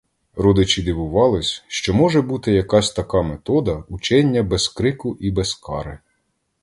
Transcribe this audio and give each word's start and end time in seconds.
Родичі 0.35 0.83
дивувались, 0.83 1.63
що 1.67 1.93
може 1.93 2.21
бути 2.21 2.51
якась 2.51 2.93
така 2.93 3.21
метода 3.21 3.83
учення 3.89 4.43
без 4.43 4.67
крику 4.67 5.15
і 5.19 5.31
без 5.31 5.53
кари. 5.53 5.99